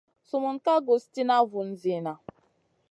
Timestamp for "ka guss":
0.65-1.03